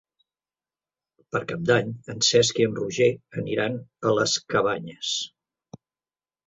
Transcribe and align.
Per 1.35 1.41
Cap 1.51 1.67
d'Any 1.71 1.91
en 2.15 2.25
Cesc 2.29 2.63
i 2.63 2.67
en 2.71 2.75
Roger 2.81 3.11
aniran 3.43 3.79
a 4.13 4.19
les 4.21 4.39
Cabanyes. 4.55 5.17